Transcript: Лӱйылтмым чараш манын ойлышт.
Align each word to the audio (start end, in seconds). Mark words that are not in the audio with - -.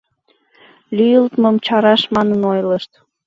Лӱйылтмым 0.95 1.55
чараш 1.65 2.01
манын 2.15 2.41
ойлышт. 2.51 2.91